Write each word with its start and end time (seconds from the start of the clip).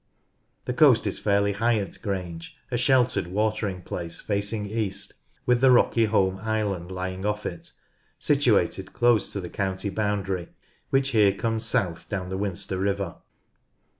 The 0.65 0.73
coast 0.73 1.05
is 1.05 1.19
fairly 1.19 1.53
high 1.53 1.77
at 1.77 2.01
Grange, 2.01 2.57
a 2.71 2.77
sheltered 2.79 3.27
watering 3.27 3.83
place 3.83 4.19
facing 4.19 4.65
east, 4.65 5.13
with 5.45 5.61
the 5.61 5.69
rocky 5.69 6.05
Holme 6.05 6.39
Island 6.39 6.91
lying 6.91 7.23
oft 7.23 7.45
it, 7.45 7.71
situated 8.17 8.93
close 8.93 9.31
to 9.33 9.39
the 9.39 9.47
county 9.47 9.89
boundary, 9.91 10.49
which 10.89 11.09
here 11.09 11.31
comes 11.33 11.67
south 11.67 12.09
down 12.09 12.29
the 12.29 12.39
Winster 12.39 12.81
river. 12.81 13.17